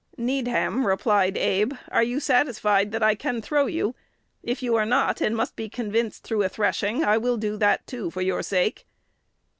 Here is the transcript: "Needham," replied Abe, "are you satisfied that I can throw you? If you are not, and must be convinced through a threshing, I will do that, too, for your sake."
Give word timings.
"Needham," 0.17 0.87
replied 0.87 1.37
Abe, 1.37 1.75
"are 1.91 2.01
you 2.01 2.19
satisfied 2.19 2.91
that 2.91 3.03
I 3.03 3.13
can 3.13 3.39
throw 3.39 3.67
you? 3.67 3.93
If 4.41 4.63
you 4.63 4.73
are 4.73 4.83
not, 4.83 5.21
and 5.21 5.37
must 5.37 5.55
be 5.55 5.69
convinced 5.69 6.23
through 6.23 6.41
a 6.41 6.49
threshing, 6.49 7.03
I 7.05 7.19
will 7.19 7.37
do 7.37 7.55
that, 7.57 7.85
too, 7.85 8.09
for 8.09 8.21
your 8.23 8.41
sake." 8.41 8.87